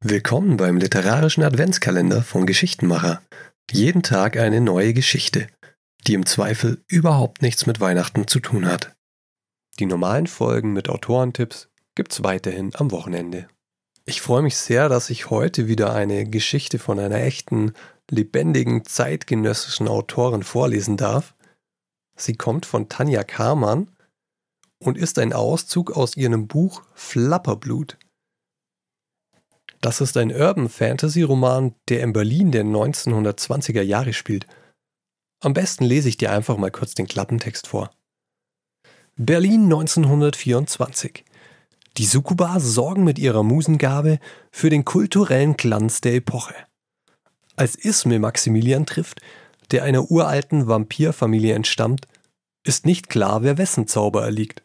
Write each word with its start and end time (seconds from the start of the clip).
Willkommen 0.00 0.56
beim 0.56 0.78
literarischen 0.78 1.42
Adventskalender 1.42 2.22
von 2.22 2.46
Geschichtenmacher. 2.46 3.20
Jeden 3.70 4.02
Tag 4.02 4.38
eine 4.38 4.62
neue 4.62 4.94
Geschichte, 4.94 5.48
die 6.06 6.14
im 6.14 6.24
Zweifel 6.24 6.82
überhaupt 6.88 7.42
nichts 7.42 7.66
mit 7.66 7.78
Weihnachten 7.80 8.26
zu 8.26 8.40
tun 8.40 8.64
hat. 8.64 8.94
Die 9.80 9.84
normalen 9.84 10.28
Folgen 10.28 10.72
mit 10.72 10.88
Autorentipps 10.88 11.68
gibt's 11.94 12.24
weiterhin 12.24 12.70
am 12.74 12.90
Wochenende. 12.90 13.48
Ich 14.06 14.22
freue 14.22 14.40
mich 14.40 14.56
sehr, 14.56 14.88
dass 14.88 15.10
ich 15.10 15.28
heute 15.28 15.68
wieder 15.68 15.92
eine 15.92 16.24
Geschichte 16.24 16.78
von 16.78 16.98
einer 17.00 17.16
echten, 17.16 17.74
lebendigen, 18.10 18.86
zeitgenössischen 18.86 19.88
Autorin 19.88 20.42
vorlesen 20.42 20.96
darf. 20.96 21.34
Sie 22.16 22.34
kommt 22.34 22.64
von 22.64 22.88
Tanja 22.88 23.24
Karmann 23.24 23.88
und 24.82 24.98
ist 24.98 25.18
ein 25.18 25.32
Auszug 25.32 25.92
aus 25.92 26.16
ihrem 26.16 26.48
Buch 26.48 26.82
Flapperblut. 26.94 27.98
Das 29.80 30.00
ist 30.00 30.16
ein 30.16 30.30
Urban 30.30 30.68
Fantasy 30.68 31.22
Roman, 31.22 31.74
der 31.88 32.02
in 32.02 32.12
Berlin 32.12 32.52
der 32.52 32.64
1920er 32.64 33.82
Jahre 33.82 34.12
spielt. 34.12 34.46
Am 35.40 35.54
besten 35.54 35.84
lese 35.84 36.08
ich 36.08 36.16
dir 36.16 36.30
einfach 36.30 36.56
mal 36.56 36.70
kurz 36.70 36.94
den 36.94 37.08
Klappentext 37.08 37.66
vor. 37.66 37.90
Berlin 39.16 39.64
1924. 39.64 41.24
Die 41.98 42.06
Sukuba 42.06 42.60
sorgen 42.60 43.04
mit 43.04 43.18
ihrer 43.18 43.42
Musengabe 43.42 44.18
für 44.50 44.70
den 44.70 44.84
kulturellen 44.84 45.56
Glanz 45.56 46.00
der 46.00 46.14
Epoche. 46.14 46.54
Als 47.56 47.74
Isme 47.74 48.18
Maximilian 48.18 48.86
trifft, 48.86 49.20
der 49.72 49.82
einer 49.82 50.10
uralten 50.10 50.68
Vampirfamilie 50.68 51.54
entstammt, 51.54 52.06
ist 52.64 52.86
nicht 52.86 53.08
klar, 53.08 53.42
wer 53.42 53.58
wessen 53.58 53.86
Zauber 53.88 54.24
erliegt. 54.24 54.62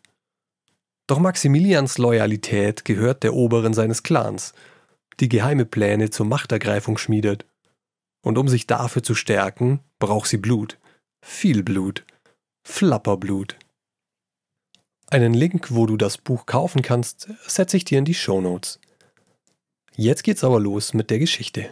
Doch 1.07 1.19
Maximilians 1.19 1.97
Loyalität 1.97 2.83
gehört 2.83 3.23
der 3.23 3.33
Oberin 3.33 3.73
seines 3.73 4.03
Clans, 4.03 4.53
die 5.21 5.29
geheime 5.29 5.65
Pläne 5.65 6.09
zur 6.09 6.25
Machtergreifung 6.25 6.97
schmiedet. 6.97 7.45
Und 8.21 8.37
um 8.37 8.49
sich 8.49 8.67
dafür 8.67 9.03
zu 9.03 9.15
stärken, 9.15 9.79
braucht 9.99 10.27
sie 10.29 10.37
Blut. 10.37 10.77
Viel 11.25 11.63
Blut. 11.63 12.05
Flapperblut. 12.67 13.57
Einen 15.09 15.33
Link, 15.33 15.73
wo 15.73 15.85
du 15.85 15.95
das 15.95 16.17
Buch 16.17 16.45
kaufen 16.45 16.81
kannst, 16.81 17.29
setze 17.47 17.77
ich 17.77 17.85
dir 17.85 17.99
in 17.99 18.05
die 18.05 18.13
Show 18.13 18.41
Notes. 18.41 18.81
Jetzt 19.95 20.23
geht's 20.23 20.43
aber 20.43 20.59
los 20.59 20.93
mit 20.93 21.09
der 21.09 21.19
Geschichte. 21.19 21.69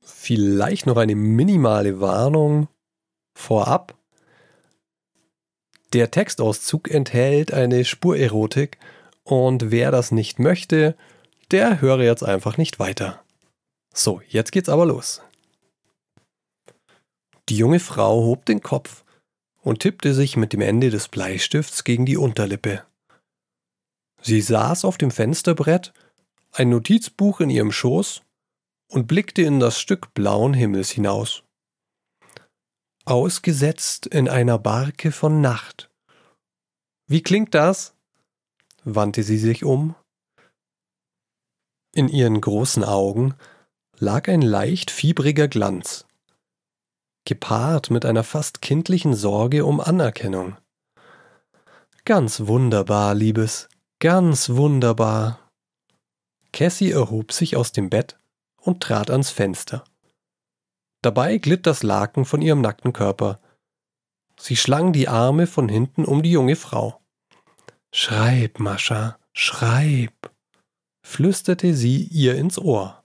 Vielleicht 0.00 0.86
noch 0.86 0.96
eine 0.96 1.16
minimale 1.16 2.00
Warnung 2.00 2.68
vorab. 3.36 3.98
Der 5.94 6.10
Textauszug 6.10 6.90
enthält 6.90 7.54
eine 7.54 7.84
Spurerotik 7.84 8.78
und 9.22 9.70
wer 9.70 9.92
das 9.92 10.10
nicht 10.10 10.40
möchte, 10.40 10.96
der 11.52 11.80
höre 11.80 12.00
jetzt 12.00 12.24
einfach 12.24 12.58
nicht 12.58 12.80
weiter. 12.80 13.22
So, 13.94 14.20
jetzt 14.26 14.50
geht's 14.50 14.68
aber 14.68 14.86
los. 14.86 15.22
Die 17.48 17.56
junge 17.56 17.78
Frau 17.78 18.24
hob 18.24 18.44
den 18.44 18.60
Kopf 18.60 19.04
und 19.62 19.78
tippte 19.78 20.14
sich 20.14 20.36
mit 20.36 20.52
dem 20.52 20.62
Ende 20.62 20.90
des 20.90 21.06
Bleistifts 21.06 21.84
gegen 21.84 22.06
die 22.06 22.16
Unterlippe. 22.16 22.82
Sie 24.20 24.40
saß 24.40 24.84
auf 24.84 24.98
dem 24.98 25.12
Fensterbrett, 25.12 25.92
ein 26.50 26.70
Notizbuch 26.70 27.38
in 27.38 27.50
ihrem 27.50 27.70
Schoß 27.70 28.22
und 28.88 29.06
blickte 29.06 29.42
in 29.42 29.60
das 29.60 29.78
Stück 29.78 30.12
blauen 30.12 30.54
Himmels 30.54 30.90
hinaus 30.90 31.43
ausgesetzt 33.04 34.06
in 34.06 34.28
einer 34.28 34.58
Barke 34.58 35.12
von 35.12 35.40
Nacht. 35.40 35.90
Wie 37.06 37.22
klingt 37.22 37.54
das? 37.54 37.94
wandte 38.84 39.22
sie 39.22 39.38
sich 39.38 39.64
um. 39.64 39.94
In 41.94 42.08
ihren 42.08 42.40
großen 42.40 42.84
Augen 42.84 43.34
lag 43.98 44.28
ein 44.28 44.42
leicht 44.42 44.90
fiebriger 44.90 45.48
Glanz, 45.48 46.06
gepaart 47.24 47.90
mit 47.90 48.04
einer 48.04 48.24
fast 48.24 48.62
kindlichen 48.62 49.14
Sorge 49.14 49.64
um 49.64 49.80
Anerkennung. 49.80 50.56
Ganz 52.04 52.40
wunderbar, 52.46 53.14
Liebes, 53.14 53.68
ganz 54.00 54.50
wunderbar. 54.50 55.38
Cassie 56.52 56.90
erhob 56.90 57.32
sich 57.32 57.56
aus 57.56 57.72
dem 57.72 57.90
Bett 57.90 58.18
und 58.56 58.82
trat 58.82 59.10
ans 59.10 59.30
Fenster. 59.30 59.84
Dabei 61.04 61.36
glitt 61.36 61.66
das 61.66 61.82
Laken 61.82 62.24
von 62.24 62.40
ihrem 62.40 62.62
nackten 62.62 62.94
Körper. 62.94 63.38
Sie 64.40 64.56
schlang 64.56 64.94
die 64.94 65.06
Arme 65.06 65.46
von 65.46 65.68
hinten 65.68 66.06
um 66.06 66.22
die 66.22 66.30
junge 66.30 66.56
Frau. 66.56 66.98
Schreib, 67.94 68.58
Mascha, 68.58 69.18
schreib, 69.34 70.32
flüsterte 71.06 71.74
sie 71.74 72.04
ihr 72.04 72.36
ins 72.36 72.58
Ohr. 72.58 73.02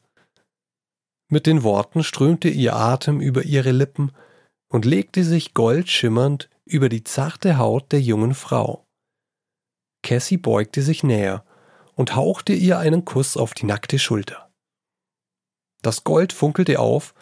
Mit 1.29 1.45
den 1.45 1.63
Worten 1.63 2.01
strömte 2.01 2.47
ihr 2.47 2.73
Atem 2.73 3.19
über 3.19 3.43
ihre 3.43 3.71
Lippen 3.71 4.13
und 4.69 4.85
legte 4.85 5.25
sich 5.25 5.53
goldschimmernd 5.53 6.49
über 6.63 6.87
die 6.87 7.03
zarte 7.03 7.57
Haut 7.57 7.91
der 7.91 7.99
jungen 7.99 8.33
Frau. 8.33 8.87
Cassie 10.03 10.37
beugte 10.37 10.83
sich 10.83 11.03
näher 11.03 11.43
und 11.95 12.15
hauchte 12.15 12.53
ihr 12.53 12.79
einen 12.79 13.03
Kuss 13.03 13.35
auf 13.35 13.53
die 13.53 13.65
nackte 13.65 13.99
Schulter. 13.99 14.49
Das 15.81 16.05
Gold 16.05 16.31
funkelte 16.31 16.79
auf 16.79 17.13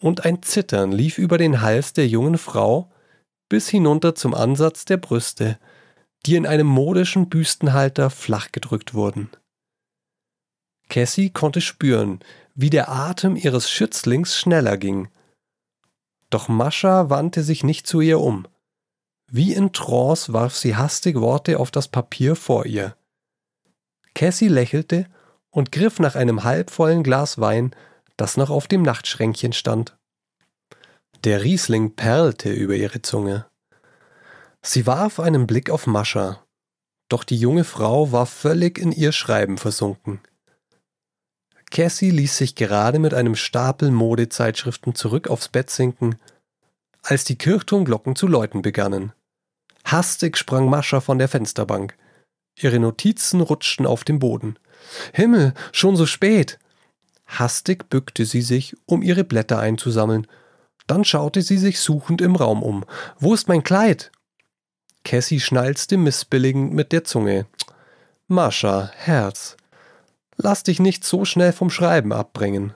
und 0.00 0.24
ein 0.24 0.42
Zittern 0.42 0.92
lief 0.92 1.18
über 1.18 1.38
den 1.38 1.60
Hals 1.60 1.92
der 1.92 2.06
jungen 2.06 2.38
Frau 2.38 2.90
bis 3.48 3.68
hinunter 3.68 4.14
zum 4.14 4.34
Ansatz 4.34 4.84
der 4.84 4.96
Brüste, 4.96 5.58
die 6.26 6.36
in 6.36 6.46
einem 6.46 6.66
modischen 6.66 7.28
Büstenhalter 7.28 8.10
flach 8.10 8.52
gedrückt 8.52 8.94
wurden. 8.94 9.30
Cassie 10.88 11.30
konnte 11.30 11.60
spüren, 11.60 12.20
wie 12.54 12.70
der 12.70 12.88
Atem 12.88 13.36
ihres 13.36 13.70
Schützlings 13.70 14.36
schneller 14.36 14.76
ging. 14.76 15.08
Doch 16.30 16.48
Mascha 16.48 17.10
wandte 17.10 17.42
sich 17.42 17.64
nicht 17.64 17.86
zu 17.86 18.00
ihr 18.00 18.20
um. 18.20 18.46
Wie 19.30 19.52
in 19.52 19.72
Trance 19.72 20.32
warf 20.32 20.54
sie 20.56 20.76
hastig 20.76 21.20
Worte 21.20 21.58
auf 21.58 21.70
das 21.70 21.88
Papier 21.88 22.36
vor 22.36 22.66
ihr. 22.66 22.96
Cassie 24.14 24.48
lächelte 24.48 25.06
und 25.50 25.72
griff 25.72 25.98
nach 25.98 26.14
einem 26.14 26.44
halbvollen 26.44 27.02
Glas 27.02 27.38
Wein, 27.38 27.74
das 28.16 28.36
noch 28.36 28.50
auf 28.50 28.68
dem 28.68 28.82
Nachtschränkchen 28.82 29.52
stand. 29.52 29.96
Der 31.24 31.42
Riesling 31.42 31.96
perlte 31.96 32.52
über 32.52 32.74
ihre 32.74 33.02
Zunge. 33.02 33.46
Sie 34.62 34.86
warf 34.86 35.20
einen 35.20 35.46
Blick 35.46 35.70
auf 35.70 35.86
Mascha, 35.86 36.44
doch 37.08 37.24
die 37.24 37.36
junge 37.36 37.64
Frau 37.64 38.12
war 38.12 38.26
völlig 38.26 38.78
in 38.78 38.92
ihr 38.92 39.12
Schreiben 39.12 39.58
versunken. 39.58 40.20
Cassie 41.70 42.10
ließ 42.10 42.36
sich 42.36 42.54
gerade 42.54 42.98
mit 42.98 43.14
einem 43.14 43.34
Stapel 43.34 43.90
Modezeitschriften 43.90 44.94
zurück 44.94 45.28
aufs 45.28 45.48
Bett 45.48 45.70
sinken, 45.70 46.16
als 47.02 47.24
die 47.24 47.36
Kirchturmglocken 47.36 48.16
zu 48.16 48.26
läuten 48.26 48.62
begannen. 48.62 49.12
Hastig 49.84 50.38
sprang 50.38 50.70
Mascha 50.70 51.00
von 51.00 51.18
der 51.18 51.28
Fensterbank. 51.28 51.96
Ihre 52.56 52.78
Notizen 52.78 53.40
rutschten 53.40 53.86
auf 53.86 54.04
den 54.04 54.18
Boden. 54.18 54.58
Himmel, 55.12 55.52
schon 55.72 55.96
so 55.96 56.06
spät! 56.06 56.58
Hastig 57.38 57.88
bückte 57.90 58.24
sie 58.24 58.42
sich, 58.42 58.76
um 58.86 59.02
ihre 59.02 59.24
Blätter 59.24 59.58
einzusammeln. 59.58 60.26
Dann 60.86 61.04
schaute 61.04 61.42
sie 61.42 61.58
sich 61.58 61.80
suchend 61.80 62.20
im 62.20 62.36
Raum 62.36 62.62
um. 62.62 62.84
Wo 63.18 63.34
ist 63.34 63.48
mein 63.48 63.62
Kleid? 63.62 64.12
Cassie 65.04 65.40
schnalzte 65.40 65.96
missbilligend 65.96 66.72
mit 66.72 66.92
der 66.92 67.04
Zunge. 67.04 67.46
Mascha, 68.26 68.90
Herz, 68.94 69.56
lass 70.36 70.62
dich 70.62 70.80
nicht 70.80 71.04
so 71.04 71.24
schnell 71.24 71.52
vom 71.52 71.70
Schreiben 71.70 72.12
abbringen. 72.12 72.72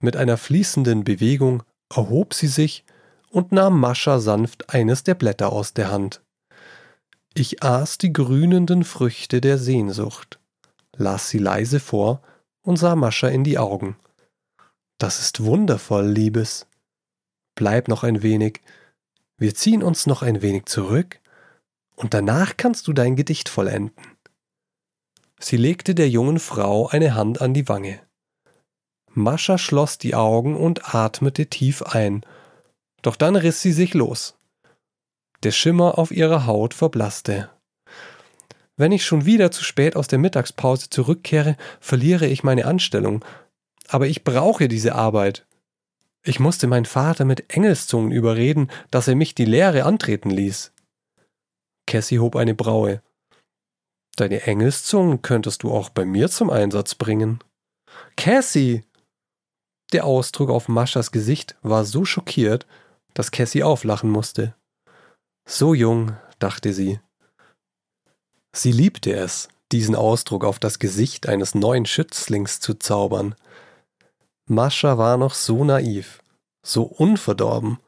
Mit 0.00 0.16
einer 0.16 0.36
fließenden 0.36 1.04
Bewegung 1.04 1.62
erhob 1.94 2.34
sie 2.34 2.48
sich 2.48 2.84
und 3.30 3.52
nahm 3.52 3.78
Mascha 3.78 4.18
sanft 4.18 4.74
eines 4.74 5.04
der 5.04 5.14
Blätter 5.14 5.52
aus 5.52 5.74
der 5.74 5.90
Hand. 5.90 6.22
Ich 7.34 7.62
aß 7.62 7.98
die 7.98 8.12
grünenden 8.12 8.84
Früchte 8.84 9.40
der 9.40 9.58
Sehnsucht, 9.58 10.38
las 10.96 11.30
sie 11.30 11.38
leise 11.38 11.80
vor 11.80 12.20
und 12.62 12.76
sah 12.76 12.96
Mascha 12.96 13.28
in 13.28 13.44
die 13.44 13.58
Augen. 13.58 13.96
Das 14.98 15.20
ist 15.20 15.44
wundervoll, 15.44 16.06
Liebes. 16.06 16.66
Bleib 17.54 17.88
noch 17.88 18.02
ein 18.04 18.22
wenig. 18.22 18.60
Wir 19.36 19.54
ziehen 19.54 19.82
uns 19.82 20.06
noch 20.06 20.22
ein 20.22 20.42
wenig 20.42 20.66
zurück 20.66 21.20
und 21.96 22.14
danach 22.14 22.56
kannst 22.56 22.88
du 22.88 22.92
dein 22.92 23.16
Gedicht 23.16 23.48
vollenden. 23.48 23.92
Sie 25.38 25.56
legte 25.56 25.94
der 25.94 26.08
jungen 26.08 26.38
Frau 26.38 26.88
eine 26.88 27.14
Hand 27.14 27.40
an 27.40 27.52
die 27.52 27.68
Wange. 27.68 28.00
Mascha 29.14 29.58
schloss 29.58 29.98
die 29.98 30.14
Augen 30.14 30.56
und 30.56 30.94
atmete 30.94 31.46
tief 31.46 31.82
ein, 31.82 32.24
doch 33.02 33.16
dann 33.16 33.36
riss 33.36 33.60
sie 33.60 33.72
sich 33.72 33.94
los. 33.94 34.36
Der 35.42 35.50
Schimmer 35.50 35.98
auf 35.98 36.12
ihrer 36.12 36.46
Haut 36.46 36.72
verblasste. 36.72 37.50
Wenn 38.82 38.90
ich 38.90 39.06
schon 39.06 39.26
wieder 39.26 39.52
zu 39.52 39.62
spät 39.62 39.94
aus 39.94 40.08
der 40.08 40.18
Mittagspause 40.18 40.90
zurückkehre, 40.90 41.56
verliere 41.78 42.26
ich 42.26 42.42
meine 42.42 42.64
Anstellung. 42.64 43.24
Aber 43.86 44.08
ich 44.08 44.24
brauche 44.24 44.66
diese 44.66 44.96
Arbeit. 44.96 45.46
Ich 46.24 46.40
musste 46.40 46.66
meinen 46.66 46.84
Vater 46.84 47.24
mit 47.24 47.54
Engelszungen 47.54 48.10
überreden, 48.10 48.72
dass 48.90 49.06
er 49.06 49.14
mich 49.14 49.36
die 49.36 49.44
Lehre 49.44 49.84
antreten 49.84 50.30
ließ. 50.30 50.72
Cassie 51.86 52.18
hob 52.18 52.34
eine 52.34 52.56
Braue. 52.56 53.02
Deine 54.16 54.42
Engelszungen 54.42 55.22
könntest 55.22 55.62
du 55.62 55.70
auch 55.70 55.88
bei 55.88 56.04
mir 56.04 56.28
zum 56.28 56.50
Einsatz 56.50 56.96
bringen. 56.96 57.38
Cassie! 58.16 58.82
Der 59.92 60.06
Ausdruck 60.06 60.50
auf 60.50 60.66
Maschas 60.66 61.12
Gesicht 61.12 61.54
war 61.62 61.84
so 61.84 62.04
schockiert, 62.04 62.66
dass 63.14 63.30
Cassie 63.30 63.62
auflachen 63.62 64.10
musste. 64.10 64.56
So 65.46 65.72
jung, 65.72 66.16
dachte 66.40 66.72
sie. 66.72 66.98
Sie 68.54 68.72
liebte 68.72 69.12
es, 69.12 69.48
diesen 69.72 69.94
Ausdruck 69.94 70.44
auf 70.44 70.58
das 70.58 70.78
Gesicht 70.78 71.28
eines 71.28 71.54
neuen 71.54 71.86
Schützlings 71.86 72.60
zu 72.60 72.74
zaubern. 72.74 73.34
Mascha 74.46 74.98
war 74.98 75.16
noch 75.16 75.34
so 75.34 75.64
naiv, 75.64 76.22
so 76.62 76.82
unverdorben. 76.82 77.78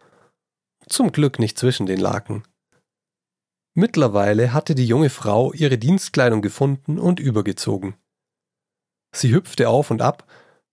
Zum 0.88 1.12
Glück 1.12 1.38
nicht 1.38 1.58
zwischen 1.58 1.86
den 1.86 2.00
Laken. 2.00 2.44
Mittlerweile 3.74 4.52
hatte 4.52 4.74
die 4.74 4.86
junge 4.86 5.10
Frau 5.10 5.52
ihre 5.52 5.78
Dienstkleidung 5.78 6.42
gefunden 6.42 6.98
und 6.98 7.20
übergezogen. 7.20 7.96
Sie 9.14 9.32
hüpfte 9.32 9.68
auf 9.68 9.90
und 9.90 10.00
ab, 10.00 10.26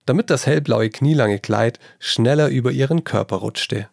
damit 0.05 0.29
das 0.29 0.45
hellblaue 0.45 0.89
knielange 0.89 1.39
Kleid 1.39 1.79
schneller 1.99 2.47
über 2.49 2.71
ihren 2.71 3.03
Körper 3.03 3.37
rutschte. 3.37 3.89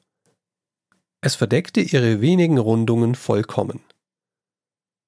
Es 1.21 1.35
verdeckte 1.35 1.81
ihre 1.81 2.21
wenigen 2.21 2.59
Rundungen 2.59 3.15
vollkommen. 3.15 3.81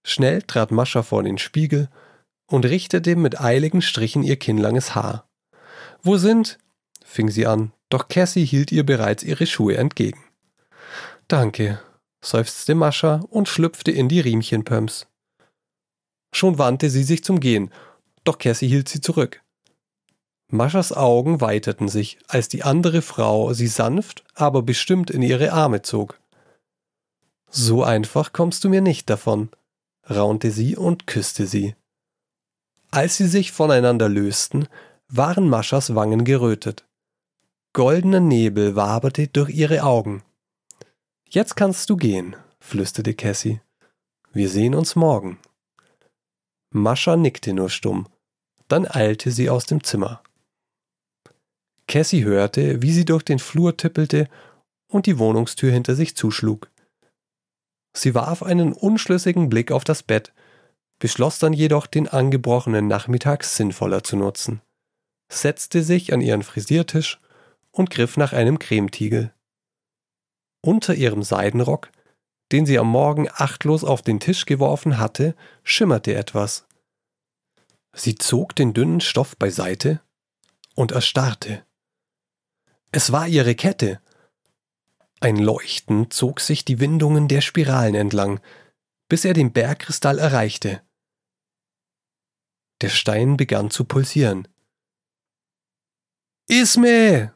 Schnell 0.02 0.42
trat 0.42 0.70
Mascha 0.70 1.02
vor 1.02 1.22
den 1.22 1.38
Spiegel 1.38 1.88
und 2.46 2.64
richtete 2.64 3.16
mit 3.16 3.40
eiligen 3.40 3.82
Strichen 3.82 4.22
ihr 4.22 4.36
kinnlanges 4.36 4.94
Haar. 4.94 5.28
Wo 6.02 6.16
sind? 6.16 6.58
fing 7.04 7.28
sie 7.30 7.46
an, 7.46 7.72
doch 7.88 8.08
Cassie 8.08 8.44
hielt 8.44 8.72
ihr 8.72 8.86
bereits 8.86 9.22
ihre 9.22 9.46
Schuhe 9.46 9.76
entgegen. 9.76 10.22
Danke, 11.28 11.80
seufzte 12.20 12.74
Mascha 12.74 13.20
und 13.30 13.48
schlüpfte 13.48 13.90
in 13.90 14.08
die 14.08 14.20
Riemchenpumps. 14.20 15.06
Schon 16.32 16.58
wandte 16.58 16.90
sie 16.90 17.02
sich 17.02 17.24
zum 17.24 17.40
Gehen, 17.40 17.70
doch 18.24 18.38
Cassie 18.38 18.68
hielt 18.68 18.88
sie 18.88 19.00
zurück. 19.00 19.42
Maschas 20.48 20.92
Augen 20.92 21.40
weiterten 21.40 21.88
sich, 21.88 22.18
als 22.26 22.48
die 22.48 22.64
andere 22.64 23.02
Frau 23.02 23.52
sie 23.52 23.68
sanft, 23.68 24.24
aber 24.34 24.62
bestimmt 24.62 25.10
in 25.10 25.22
ihre 25.22 25.52
Arme 25.52 25.82
zog. 25.82 26.18
So 27.50 27.82
einfach 27.82 28.32
kommst 28.32 28.64
du 28.64 28.68
mir 28.68 28.80
nicht 28.80 29.10
davon, 29.10 29.50
raunte 30.10 30.50
sie 30.50 30.76
und 30.76 31.06
küsste 31.06 31.46
sie. 31.46 31.76
Als 32.90 33.16
sie 33.16 33.28
sich 33.28 33.52
voneinander 33.52 34.08
lösten, 34.08 34.66
waren 35.08 35.48
Maschas 35.48 35.94
Wangen 35.94 36.24
gerötet. 36.24 36.86
Goldener 37.72 38.20
Nebel 38.20 38.74
waberte 38.74 39.28
durch 39.28 39.50
ihre 39.50 39.84
Augen. 39.84 40.22
Jetzt 41.28 41.54
kannst 41.54 41.88
du 41.88 41.96
gehen, 41.96 42.34
flüsterte 42.58 43.14
Cassie. 43.14 43.60
Wir 44.32 44.48
sehen 44.48 44.74
uns 44.74 44.96
morgen. 44.96 45.38
Mascha 46.70 47.16
nickte 47.16 47.52
nur 47.52 47.70
stumm. 47.70 48.08
Dann 48.68 48.86
eilte 48.86 49.30
sie 49.30 49.50
aus 49.50 49.66
dem 49.66 49.82
Zimmer. 49.82 50.22
Cassie 51.86 52.24
hörte, 52.24 52.82
wie 52.82 52.92
sie 52.92 53.04
durch 53.04 53.24
den 53.24 53.40
Flur 53.40 53.76
tippelte 53.76 54.28
und 54.86 55.06
die 55.06 55.18
Wohnungstür 55.18 55.72
hinter 55.72 55.96
sich 55.96 56.16
zuschlug. 56.16 56.70
Sie 57.92 58.14
warf 58.14 58.42
einen 58.42 58.72
unschlüssigen 58.72 59.48
Blick 59.48 59.72
auf 59.72 59.84
das 59.84 60.02
Bett, 60.02 60.32
beschloss 60.98 61.38
dann 61.38 61.52
jedoch, 61.52 61.86
den 61.86 62.08
angebrochenen 62.08 62.86
Nachmittag 62.86 63.44
sinnvoller 63.44 64.04
zu 64.04 64.16
nutzen, 64.16 64.60
setzte 65.30 65.82
sich 65.82 66.12
an 66.12 66.20
ihren 66.20 66.42
Frisiertisch 66.42 67.20
und 67.72 67.90
griff 67.90 68.16
nach 68.16 68.32
einem 68.32 68.58
Cremetiegel. 68.58 69.32
Unter 70.62 70.94
ihrem 70.94 71.22
Seidenrock, 71.22 71.90
den 72.52 72.66
sie 72.66 72.78
am 72.78 72.88
Morgen 72.88 73.28
achtlos 73.32 73.84
auf 73.84 74.02
den 74.02 74.20
Tisch 74.20 74.44
geworfen 74.44 74.98
hatte, 74.98 75.34
schimmerte 75.62 76.14
etwas. 76.14 76.66
Sie 77.92 78.14
zog 78.14 78.54
den 78.54 78.74
dünnen 78.74 79.00
Stoff 79.00 79.36
beiseite 79.36 80.00
und 80.74 80.92
erstarrte. 80.92 81.64
Es 82.92 83.12
war 83.12 83.26
ihre 83.26 83.54
Kette. 83.54 84.00
Ein 85.20 85.36
Leuchten 85.36 86.10
zog 86.10 86.40
sich 86.40 86.64
die 86.64 86.80
Windungen 86.80 87.28
der 87.28 87.42
Spiralen 87.42 87.94
entlang, 87.94 88.40
bis 89.08 89.26
er 89.26 89.34
den 89.34 89.52
Bergkristall 89.52 90.18
erreichte. 90.18 90.82
Der 92.80 92.88
Stein 92.88 93.36
begann 93.36 93.70
zu 93.70 93.84
pulsieren. 93.84 94.48
Isme! 96.48 97.34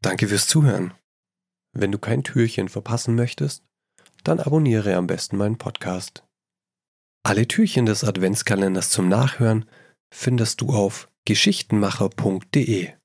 Danke 0.00 0.28
fürs 0.28 0.46
Zuhören. 0.46 0.94
Wenn 1.72 1.90
du 1.90 1.98
kein 1.98 2.22
Türchen 2.22 2.68
verpassen 2.68 3.16
möchtest, 3.16 3.64
dann 4.22 4.38
abonniere 4.38 4.94
am 4.96 5.08
besten 5.08 5.36
meinen 5.36 5.58
Podcast. 5.58 6.24
Alle 7.22 7.48
Türchen 7.48 7.86
des 7.86 8.04
Adventskalenders 8.04 8.90
zum 8.90 9.08
Nachhören 9.08 9.68
findest 10.12 10.60
du 10.60 10.70
auf 10.70 11.10
geschichtenmacher.de. 11.26 12.99